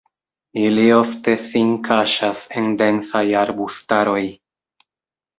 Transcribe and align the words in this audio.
Ili 0.59 0.85
ofte 0.99 1.33
sin 1.43 1.75
kaŝas 1.87 2.41
en 2.61 2.65
densaj 2.83 3.21
arbustaroj. 3.43 4.23